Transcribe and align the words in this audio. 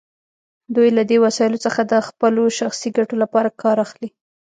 دوی 0.75 0.89
له 0.97 1.03
دې 1.09 1.17
وسایلو 1.25 1.63
څخه 1.65 1.81
د 1.91 1.93
خپلو 2.07 2.43
شخصي 2.59 2.89
ګټو 2.97 3.15
لپاره 3.23 3.55
کار 3.61 3.77
اخلي. 3.85 4.09